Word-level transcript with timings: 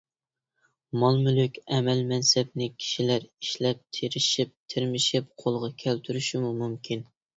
مال-مۈلۈك، 1.01 1.59
ئەمەل-مەنسەپنى 1.75 2.69
كىشىلەر 2.85 3.27
ئىشلەپ، 3.27 3.83
تىرىشىپ-تىرمىشىپ 3.99 5.29
قولغا 5.45 5.71
كەلتۈرۈشىمۇ 5.85 6.51
مۇمكىن. 6.65 7.07